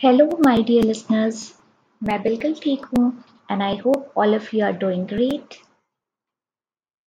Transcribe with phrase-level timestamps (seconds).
[0.00, 1.40] Hello my dear listeners
[2.08, 3.12] मैं बिल्कुल ठीक हूँ
[3.54, 5.56] and I hope all of you are doing great.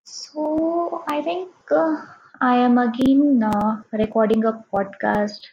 [0.05, 1.96] So I think uh,
[2.42, 5.47] I am again uh, recording a podcast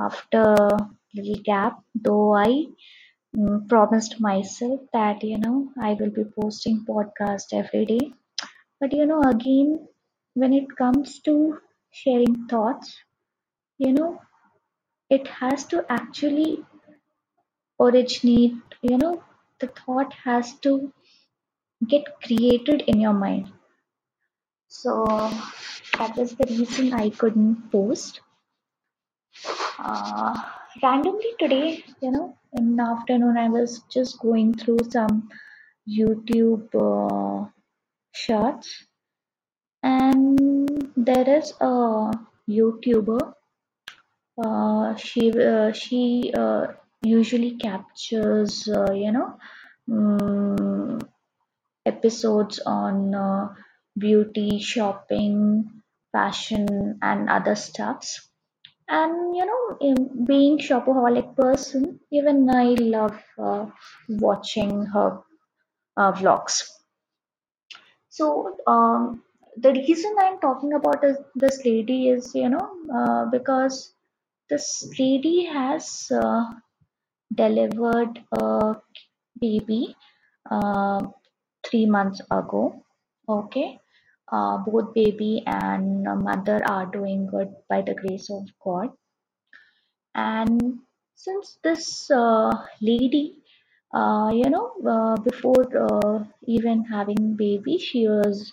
[0.00, 2.66] after a little gap, though I
[3.36, 8.12] mm, promised myself that you know I will be posting podcast every day.
[8.80, 9.88] But you know again
[10.34, 11.60] when it comes to
[11.92, 12.96] sharing thoughts,
[13.78, 14.20] you know
[15.10, 16.64] it has to actually
[17.83, 19.23] originate, you know,
[19.59, 20.91] the thought has to
[21.87, 23.51] get created in your mind.
[24.67, 25.05] So
[25.97, 28.21] that is the reason I couldn't post.
[29.79, 30.33] Uh,
[30.81, 35.29] randomly today, you know, in the afternoon, I was just going through some
[35.87, 37.49] YouTube uh,
[38.13, 38.85] shorts,
[39.81, 42.11] and there is a
[42.49, 43.33] YouTuber.
[44.43, 46.67] Uh, she uh, she uh,
[47.03, 49.37] usually captures, uh, you know,
[49.89, 51.01] mm,
[51.85, 53.53] episodes on uh,
[53.97, 58.29] beauty, shopping, fashion, and other stuffs.
[58.89, 62.65] And you know, in being shopaholic person, even I
[62.97, 63.67] love uh,
[64.09, 65.19] watching her
[65.97, 66.63] uh, vlogs.
[68.09, 69.23] So um,
[69.57, 73.93] the reason I'm talking about is, this lady is, you know, uh, because
[74.49, 76.45] this lady has uh,
[77.35, 78.75] delivered a
[79.39, 79.95] baby
[80.49, 81.01] uh,
[81.65, 82.83] three months ago.
[83.27, 83.79] Okay.
[84.31, 88.89] Uh, both baby and mother are doing good by the grace of God.
[90.15, 90.79] And
[91.15, 92.51] since this uh,
[92.81, 93.43] lady,
[93.93, 98.51] uh, you know, uh, before uh, even having baby, she was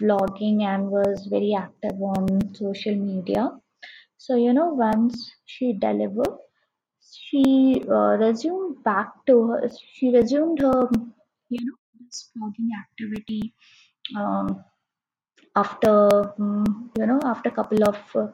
[0.00, 3.50] vlogging and was very active on social media.
[4.18, 6.36] So, you know, once she delivered,
[7.26, 10.88] she uh, resumed back to her, she resumed her,
[11.50, 13.54] you know, this vlogging activity
[14.16, 14.64] um,
[15.56, 15.92] after
[16.40, 16.66] mm,
[16.98, 18.28] you know after a couple of uh,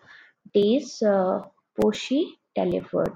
[0.55, 1.41] days uh,
[1.81, 3.13] post she delivered.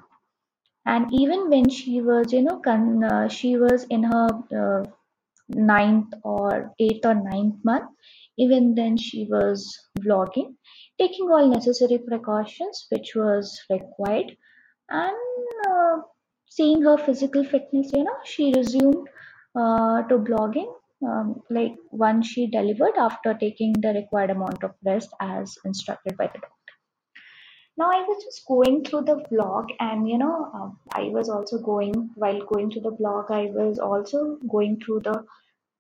[0.87, 4.29] And even when she was you know con- uh, she was in her
[4.63, 4.85] uh,
[5.49, 7.91] ninth or eighth or ninth month
[8.39, 9.59] even then she was
[10.01, 10.55] vlogging
[11.01, 14.37] taking all necessary precautions which was required
[14.89, 15.17] and
[15.69, 15.97] uh,
[16.49, 19.09] seeing her physical fitness you know she resumed
[19.57, 20.73] uh, to blogging
[21.07, 26.27] um, like once she delivered after taking the required amount of rest as instructed by
[26.27, 26.57] the doctor
[27.79, 31.59] now I was just going through the blog and you know, um, I was also
[31.59, 33.31] going while going through the blog.
[33.31, 35.25] I was also going through the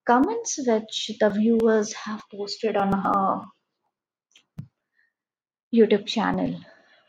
[0.06, 3.44] comments which the viewers have posted on her
[5.74, 6.60] YouTube channel.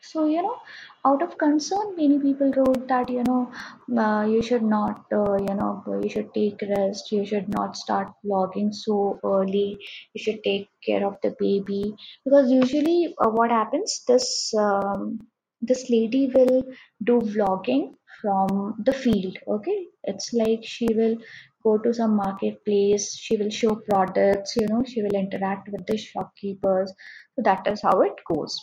[0.09, 0.57] So, you know,
[1.05, 3.51] out of concern, many people wrote that, you know,
[3.97, 8.13] uh, you should not, uh, you know, you should take rest, you should not start
[8.25, 9.77] vlogging so early,
[10.13, 11.93] you should take care of the baby.
[12.23, 15.19] Because usually, uh, what happens, this, um,
[15.61, 16.63] this lady will
[17.03, 19.87] do vlogging from the field, okay?
[20.03, 21.17] It's like she will
[21.63, 25.97] go to some marketplace, she will show products, you know, she will interact with the
[25.97, 26.93] shopkeepers.
[27.35, 28.57] So that is how it goes.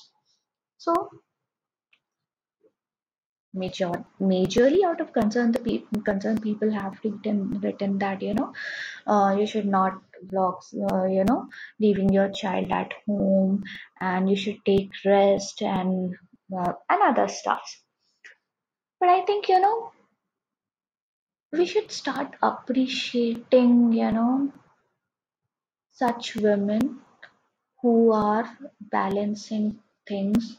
[0.78, 0.94] So
[3.54, 8.52] major majorly out of concern the people concerned people have written written that you know
[9.06, 10.00] uh, you should not
[10.32, 10.56] vlog
[10.90, 11.40] uh, you know
[11.78, 13.62] leaving your child at home
[14.00, 16.16] and you should take rest and
[16.58, 17.80] uh, and other stuff
[19.00, 19.92] but i think you know
[21.52, 24.52] we should start appreciating you know
[25.92, 26.98] such women
[27.82, 29.78] who are balancing
[30.08, 30.56] things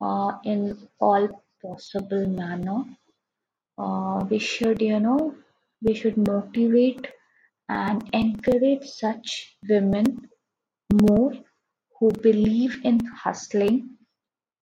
[0.00, 1.28] uh, in all
[1.62, 2.84] possible manner.
[3.78, 5.34] Uh, we should you know
[5.82, 7.06] we should motivate
[7.68, 10.28] and encourage such women
[11.02, 11.32] more
[11.98, 13.76] who believe in hustling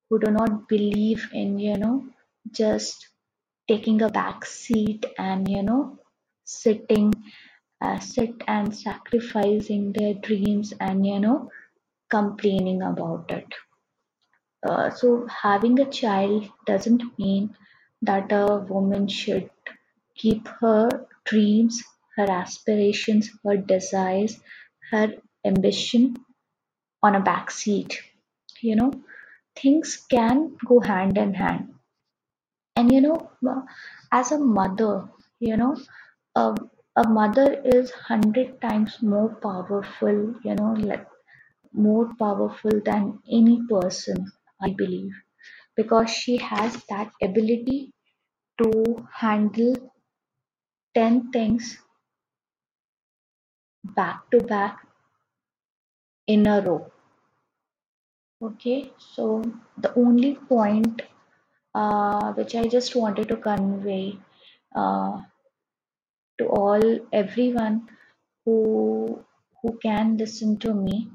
[0.08, 1.96] who do not believe in you know
[2.50, 3.08] just
[3.68, 5.98] taking a back seat and you know
[6.44, 7.12] sitting
[7.82, 11.50] uh, sit and sacrificing their dreams and you know
[12.10, 13.54] complaining about it
[14.62, 17.56] uh, so having a child doesn't mean
[18.02, 19.50] that a woman should
[20.16, 20.88] keep her
[21.24, 21.82] dreams,
[22.16, 24.40] her aspirations, her desires,
[24.90, 25.14] her
[25.44, 26.16] ambition
[27.02, 28.02] on a back seat.
[28.62, 28.92] You know,
[29.56, 31.74] things can go hand in hand.
[32.76, 33.30] And you know,
[34.12, 35.08] as a mother,
[35.40, 35.76] you know,
[36.36, 36.54] a,
[36.94, 41.06] a mother is hundred times more powerful, you know, like
[41.72, 45.12] more powerful than any person, I believe,
[45.76, 47.92] because she has that ability
[48.62, 49.92] to handle
[50.94, 51.78] 10 things
[53.96, 54.86] back to back
[56.26, 56.92] in a row.
[58.40, 59.42] Okay, so
[59.76, 61.02] the only point
[61.74, 64.18] uh, which I just wanted to convey
[64.74, 65.22] uh,
[66.38, 66.82] to all
[67.12, 67.76] everyone
[68.44, 68.56] who
[69.60, 71.10] who can listen to me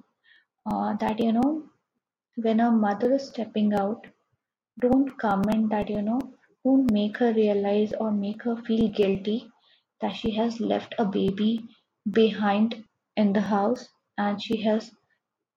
[0.71, 1.63] uh, that you know
[2.36, 4.07] when a mother is stepping out
[4.80, 6.22] don't comment that you know
[6.63, 9.51] don't make her realize or make her feel guilty
[10.01, 11.68] that she has left a baby
[12.10, 12.83] behind
[13.16, 14.92] in the house and she has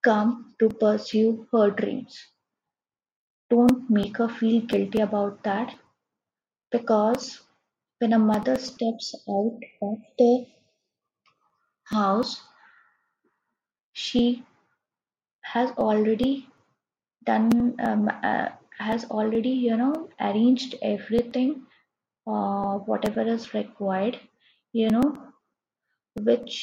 [0.02, 2.18] come to pursue her dreams.
[3.50, 5.74] Don't make her feel guilty about that
[6.70, 7.40] because
[7.98, 10.46] when a mother steps out of the
[11.84, 12.42] house
[13.92, 14.44] she
[15.42, 16.48] has already
[17.26, 18.48] done um, uh,
[18.78, 21.66] has already you know arranged everything
[22.26, 24.18] uh, whatever is required
[24.72, 25.08] you know
[26.22, 26.54] which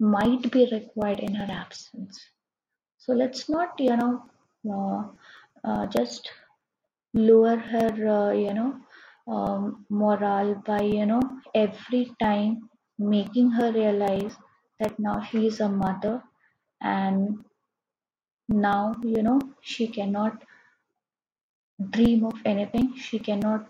[0.00, 2.20] might be required in her absence.
[2.98, 4.24] So let's not you know
[4.74, 5.02] uh,
[5.68, 6.30] uh, just
[7.14, 8.80] lower her uh, you know
[9.28, 11.22] um, morale by you know
[11.54, 12.68] every time
[12.98, 14.36] making her realize
[14.80, 16.22] that now she is a mother
[16.80, 17.44] and
[18.52, 20.42] now you know she cannot
[21.90, 22.96] dream of anything.
[22.96, 23.68] She cannot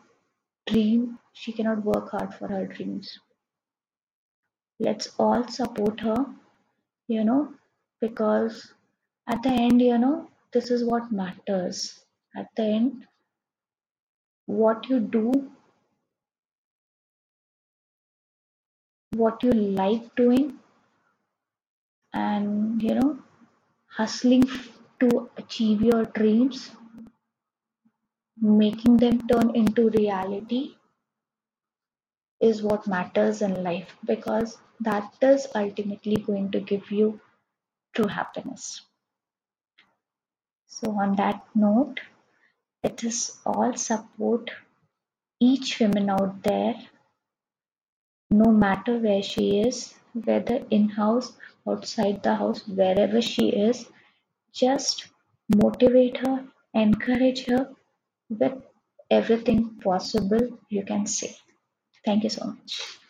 [0.66, 1.18] dream.
[1.32, 3.18] She cannot work hard for her dreams.
[4.78, 6.26] Let's all support her
[7.08, 7.54] you know
[8.00, 8.74] because
[9.28, 12.04] at the end you know this is what matters.
[12.36, 13.06] At the end
[14.46, 15.50] what you do
[19.16, 20.58] what you like doing
[22.14, 23.18] and you know
[23.96, 24.44] hustling
[25.02, 26.70] to achieve your dreams
[28.40, 30.60] making them turn into reality
[32.40, 37.20] is what matters in life because that is ultimately going to give you
[37.94, 38.82] true happiness.
[40.66, 42.00] So on that note
[42.82, 44.50] it is all support
[45.38, 46.74] each woman out there
[48.30, 49.94] no matter where she is
[50.24, 51.32] whether in house
[51.68, 53.86] outside the house wherever she is
[54.54, 55.06] just
[55.56, 57.72] motivate her encourage her
[58.30, 58.54] with
[59.10, 61.36] everything possible you can say.
[62.04, 63.01] Thank you so much